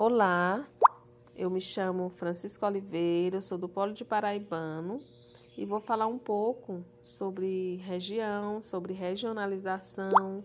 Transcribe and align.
Olá, 0.00 0.64
eu 1.34 1.50
me 1.50 1.60
chamo 1.60 2.08
Francisco 2.08 2.64
Oliveira, 2.64 3.40
sou 3.40 3.58
do 3.58 3.68
Polo 3.68 3.92
de 3.92 4.04
Paraibano 4.04 5.02
e 5.56 5.64
vou 5.64 5.80
falar 5.80 6.06
um 6.06 6.16
pouco 6.16 6.84
sobre 7.02 7.78
região, 7.78 8.62
sobre 8.62 8.92
regionalização 8.92 10.44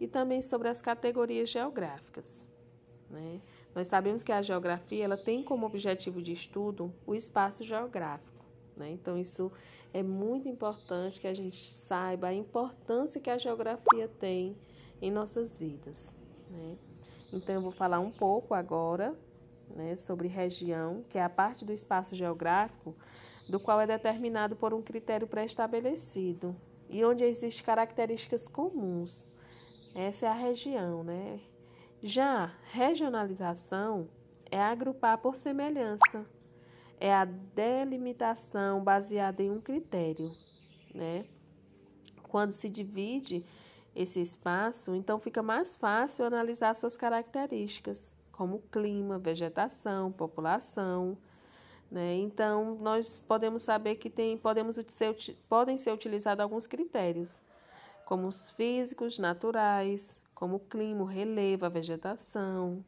e 0.00 0.08
também 0.08 0.40
sobre 0.40 0.68
as 0.68 0.80
categorias 0.80 1.50
geográficas. 1.50 2.48
Né? 3.10 3.42
Nós 3.74 3.86
sabemos 3.86 4.22
que 4.22 4.32
a 4.32 4.40
geografia 4.40 5.04
ela 5.04 5.18
tem 5.18 5.42
como 5.42 5.66
objetivo 5.66 6.22
de 6.22 6.32
estudo 6.32 6.90
o 7.06 7.14
espaço 7.14 7.62
geográfico. 7.62 8.46
Né? 8.74 8.92
Então, 8.92 9.18
isso 9.18 9.52
é 9.92 10.02
muito 10.02 10.48
importante 10.48 11.20
que 11.20 11.28
a 11.28 11.34
gente 11.34 11.68
saiba 11.68 12.28
a 12.28 12.34
importância 12.34 13.20
que 13.20 13.28
a 13.28 13.36
geografia 13.36 14.08
tem 14.18 14.56
em 15.02 15.10
nossas 15.10 15.58
vidas. 15.58 16.18
Né? 16.48 16.78
Então, 17.32 17.54
eu 17.56 17.60
vou 17.60 17.72
falar 17.72 17.98
um 17.98 18.10
pouco 18.10 18.54
agora 18.54 19.14
né, 19.74 19.96
sobre 19.96 20.28
região, 20.28 21.04
que 21.08 21.18
é 21.18 21.22
a 21.22 21.28
parte 21.28 21.64
do 21.64 21.72
espaço 21.72 22.14
geográfico 22.14 22.94
do 23.48 23.60
qual 23.60 23.80
é 23.80 23.86
determinado 23.86 24.56
por 24.56 24.74
um 24.74 24.82
critério 24.82 25.26
pré-estabelecido 25.26 26.56
e 26.88 27.04
onde 27.04 27.24
existem 27.24 27.64
características 27.64 28.48
comuns. 28.48 29.26
Essa 29.94 30.26
é 30.26 30.28
a 30.28 30.34
região, 30.34 31.02
né? 31.02 31.40
Já 32.02 32.52
regionalização 32.72 34.08
é 34.50 34.60
agrupar 34.60 35.18
por 35.18 35.34
semelhança, 35.34 36.26
é 37.00 37.12
a 37.12 37.24
delimitação 37.24 38.82
baseada 38.82 39.42
em 39.42 39.50
um 39.50 39.60
critério, 39.60 40.32
né? 40.94 41.24
Quando 42.28 42.52
se 42.52 42.68
divide 42.68 43.44
esse 43.96 44.20
espaço, 44.20 44.94
então 44.94 45.18
fica 45.18 45.42
mais 45.42 45.74
fácil 45.74 46.26
analisar 46.26 46.74
suas 46.74 46.96
características, 46.96 48.14
como 48.30 48.62
clima, 48.70 49.18
vegetação, 49.18 50.12
população. 50.12 51.16
Né? 51.90 52.16
Então, 52.16 52.76
nós 52.76 53.24
podemos 53.26 53.62
saber 53.62 53.96
que 53.96 54.10
tem, 54.10 54.36
podemos 54.36 54.78
ser, 54.88 55.16
podem 55.48 55.78
ser 55.78 55.92
utilizados 55.92 56.42
alguns 56.42 56.66
critérios, 56.66 57.40
como 58.04 58.28
os 58.28 58.50
físicos, 58.50 59.18
naturais, 59.18 60.14
como 60.34 60.56
o 60.56 60.60
clima, 60.60 61.02
o 61.02 61.06
relevo, 61.06 61.64
a 61.64 61.70
vegetação, 61.70 62.84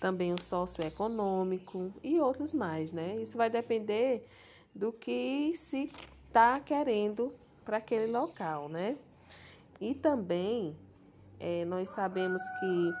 também 0.00 0.32
o 0.32 0.40
socioeconômico 0.40 1.92
e 2.02 2.20
outros 2.20 2.54
mais. 2.54 2.92
Né? 2.92 3.16
Isso 3.16 3.36
vai 3.36 3.50
depender 3.50 4.24
do 4.72 4.92
que 4.92 5.52
se 5.56 5.90
está 6.28 6.60
querendo 6.60 7.32
para 7.64 7.78
aquele 7.78 8.10
local, 8.12 8.68
né? 8.68 8.96
E 9.80 9.94
também 9.94 10.76
é, 11.40 11.64
nós 11.64 11.90
sabemos 11.90 12.42
que 12.60 12.92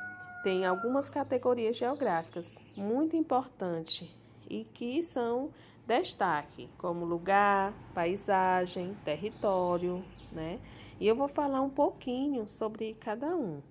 tem 0.42 0.66
algumas 0.66 1.08
categorias 1.08 1.76
geográficas 1.76 2.64
muito 2.76 3.16
importantes 3.16 4.08
e 4.48 4.64
que 4.64 5.02
são 5.02 5.50
destaque, 5.86 6.68
como 6.76 7.04
lugar, 7.04 7.72
paisagem, 7.94 8.94
território, 9.04 10.04
né? 10.32 10.60
E 11.00 11.06
eu 11.06 11.16
vou 11.16 11.28
falar 11.28 11.60
um 11.62 11.70
pouquinho 11.70 12.46
sobre 12.46 12.94
cada 12.94 13.34
um, 13.34 13.62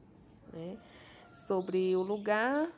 né? 0.52 0.78
Sobre 1.34 1.96
o 1.96 2.02
lugar, 2.02 2.72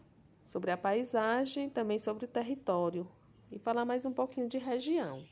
sobre 0.45 0.71
a 0.71 0.77
paisagem, 0.77 1.69
também 1.69 1.99
sobre 1.99 2.25
o 2.25 2.27
território 2.27 3.07
e 3.51 3.59
falar 3.59 3.85
mais 3.85 4.05
um 4.05 4.11
pouquinho 4.11 4.47
de 4.47 4.57
região 4.57 5.23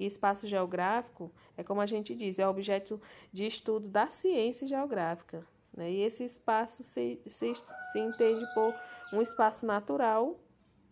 que 0.00 0.06
espaço 0.06 0.46
geográfico 0.46 1.30
é 1.58 1.62
como 1.62 1.82
a 1.82 1.84
gente 1.84 2.14
diz, 2.14 2.38
é 2.38 2.48
objeto 2.48 2.98
de 3.30 3.44
estudo 3.44 3.86
da 3.86 4.08
ciência 4.08 4.66
geográfica. 4.66 5.46
Né? 5.76 5.90
E 5.92 6.00
esse 6.00 6.24
espaço 6.24 6.82
se, 6.82 7.20
se, 7.28 7.52
se 7.54 7.98
entende 7.98 8.46
por 8.54 8.74
um 9.12 9.20
espaço 9.20 9.66
natural 9.66 10.40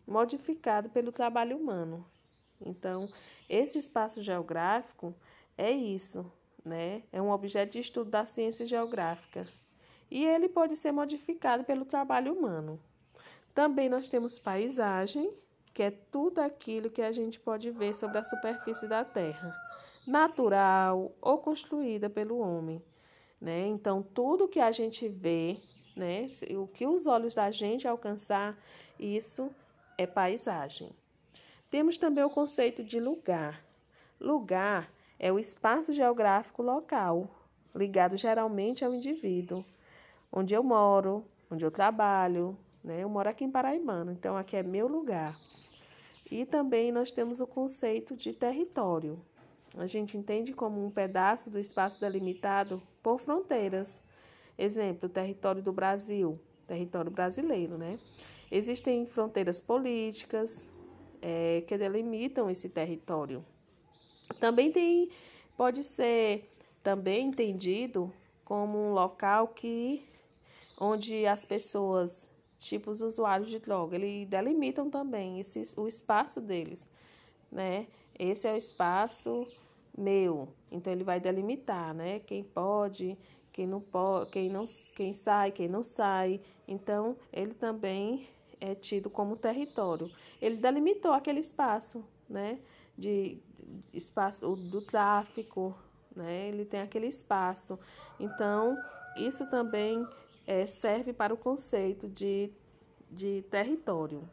modificado 0.06 0.91
pelo 0.91 1.11
trabalho 1.11 1.56
humano. 1.56 2.05
Então, 2.61 3.09
esse 3.48 3.78
espaço 3.78 4.23
geográfico 4.23 5.15
é 5.56 5.71
isso, 5.71 6.31
né? 6.62 7.03
É 7.11 7.22
um 7.22 7.31
objeto 7.31 7.72
de 7.72 7.81
estudo 7.81 8.11
da 8.11 8.27
ciência 8.27 8.66
geográfica. 8.66 9.49
E 10.11 10.22
ele 10.22 10.50
pode 10.50 10.77
ser 10.77 10.93
modificado 10.93 11.65
pelo 11.65 11.87
trabalho 11.87 12.34
humano. 12.34 12.78
Também 13.55 13.88
nós 13.88 14.11
temos 14.11 14.38
paisagem, 14.38 15.32
que 15.78 15.83
é 15.84 15.93
tudo 15.93 16.41
aquilo 16.41 16.91
que 16.91 17.00
a 17.00 17.12
gente 17.12 17.39
pode 17.39 17.71
ver 17.71 17.94
sobre 17.94 18.19
a 18.19 18.25
superfície 18.25 18.89
da 18.89 19.05
Terra, 19.05 19.56
natural 20.05 21.12
ou 21.21 21.39
construída 21.39 22.11
pelo 22.11 22.41
homem. 22.41 22.83
Né? 23.41 23.69
Então, 23.69 24.03
tudo 24.03 24.49
que 24.49 24.59
a 24.59 24.72
gente 24.72 25.09
vê, 25.09 25.56
né, 25.94 26.27
o 26.56 26.67
que 26.67 26.84
os 26.84 27.06
olhos 27.06 27.33
da 27.33 27.53
gente 27.53 27.87
alcançar, 27.87 28.59
isso 28.99 29.55
é 29.97 30.05
paisagem. 30.05 30.91
Temos 31.71 31.97
também 31.97 32.25
o 32.25 32.31
conceito 32.31 32.83
de 32.83 32.99
lugar. 32.99 33.65
Lugar 34.21 34.91
é 35.17 35.33
o 35.33 35.38
espaço 35.38 35.93
geográfico 35.93 36.61
local, 36.61 37.31
ligado 37.72 38.17
geralmente 38.17 38.84
ao 38.84 38.93
indivíduo, 38.93 39.65
onde 40.33 40.55
eu 40.55 40.62
moro, 40.65 41.25
onde 41.49 41.65
eu 41.65 41.71
trabalho, 41.71 42.59
né? 42.83 43.05
Eu 43.05 43.09
moro 43.09 43.28
aqui 43.28 43.44
em 43.44 43.50
Paraibano, 43.53 44.11
então 44.11 44.37
aqui 44.37 44.56
é 44.56 44.62
meu 44.65 44.88
lugar. 44.88 45.38
E 46.31 46.44
também 46.44 46.93
nós 46.93 47.11
temos 47.11 47.41
o 47.41 47.47
conceito 47.47 48.15
de 48.15 48.33
território. 48.33 49.19
A 49.77 49.87
gente 49.87 50.16
entende 50.16 50.53
como 50.53 50.84
um 50.84 50.91
pedaço 50.91 51.50
do 51.50 51.59
espaço 51.59 52.00
delimitado 52.00 52.83
por 53.03 53.21
fronteiras. 53.21 54.05
Exemplo, 54.56 55.09
território 55.09 55.62
do 55.62 55.72
Brasil, 55.72 56.38
território 56.67 57.11
brasileiro, 57.11 57.78
né? 57.78 57.99
Existem 58.50 59.06
fronteiras 59.06 59.61
políticas 59.61 60.71
é, 61.22 61.62
que 61.67 61.77
delimitam 61.77 62.50
esse 62.50 62.69
território. 62.69 63.44
Também 64.41 64.72
tem, 64.72 65.11
pode 65.56 65.84
ser 65.84 66.50
também 66.83 67.27
entendido 67.27 68.12
como 68.44 68.78
um 68.78 68.93
local 68.93 69.49
que 69.49 70.03
onde 70.81 71.27
as 71.27 71.44
pessoas 71.44 72.31
tipo 72.58 72.91
os 72.91 73.00
usuários 73.00 73.48
de 73.48 73.58
droga, 73.58 73.96
eles 73.96 74.28
delimitam 74.28 74.91
também 74.91 75.38
esse, 75.38 75.62
o 75.76 75.86
espaço 75.86 76.41
deles, 76.41 76.91
né? 77.50 77.86
Esse 78.19 78.48
é 78.48 78.52
o 78.52 78.56
espaço 78.56 79.46
meu, 79.96 80.48
então 80.70 80.92
ele 80.92 81.04
vai 81.04 81.20
delimitar, 81.20 81.94
né? 81.94 82.19
Quem 82.20 82.42
pode, 82.42 83.16
quem 83.52 83.66
não 83.66 83.80
pode, 83.80 84.30
quem 84.30 84.50
não, 84.50 84.64
quem 84.94 85.14
sai, 85.14 85.52
quem 85.52 85.69
não 85.69 85.82
sai. 85.82 86.41
Então 86.66 87.16
ele 87.32 87.54
também 87.54 88.28
é 88.60 88.75
tido 88.75 89.08
como 89.08 89.36
território. 89.36 90.10
Ele 90.40 90.56
delimitou 90.56 91.12
aquele 91.12 91.40
espaço, 91.40 92.04
né? 92.28 92.58
De, 92.96 93.40
de 93.66 93.98
espaço 93.98 94.56
do 94.56 94.80
tráfico, 94.82 95.76
né? 96.14 96.48
Ele 96.48 96.64
tem 96.64 96.80
aquele 96.80 97.06
espaço. 97.06 97.78
Então 98.19 98.76
isso 99.16 99.48
também 99.48 100.06
é, 100.48 100.64
serve 100.64 101.12
para 101.12 101.34
o 101.34 101.36
conceito 101.36 102.09
de, 102.09 102.50
de 103.10 103.44
território, 103.50 104.26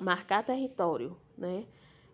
marcar 0.00 0.44
território, 0.44 1.16
né? 1.36 1.66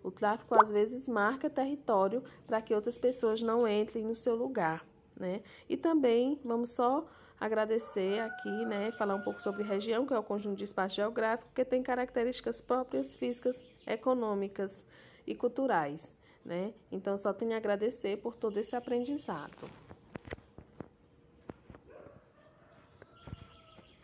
O 0.03 0.11
tráfico 0.11 0.59
às 0.59 0.71
vezes 0.71 1.07
marca 1.07 1.51
território 1.51 2.25
para 2.47 2.63
que 2.63 2.75
outras 2.75 2.97
pessoas 2.97 3.43
não 3.43 3.69
entrem 3.69 4.07
no 4.07 4.17
seu 4.17 4.35
lugar, 4.35 4.87
né? 5.15 5.43
E 5.69 5.77
também 5.77 6.41
vamos 6.43 6.71
só 6.71 7.07
agradecer 7.39 8.21
aqui, 8.21 8.65
né, 8.65 8.91
falar 8.93 9.15
um 9.15 9.23
pouco 9.23 9.41
sobre 9.41 9.63
região, 9.63 10.07
que 10.07 10.15
é 10.15 10.19
o 10.19 10.23
conjunto 10.23 10.57
de 10.57 10.65
espaço 10.65 10.97
geográfico 10.97 11.51
que 11.55 11.65
tem 11.65 11.83
características 11.83 12.61
próprias 12.61 13.15
físicas, 13.15 13.65
econômicas 13.87 14.83
e 15.27 15.35
culturais, 15.35 16.17
né? 16.43 16.73
Então 16.91 17.19
só 17.19 17.35
tenho 17.35 17.53
a 17.53 17.59
agradecer 17.59 18.17
por 18.17 18.35
todo 18.35 18.57
esse 18.57 18.75
aprendizado. 18.75 19.69